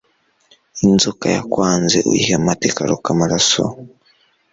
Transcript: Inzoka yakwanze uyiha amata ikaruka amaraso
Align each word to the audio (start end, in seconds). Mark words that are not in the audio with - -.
Inzoka 0.87 1.25
yakwanze 1.35 1.97
uyiha 2.09 2.35
amata 2.39 2.63
ikaruka 2.69 3.07
amaraso 3.13 3.61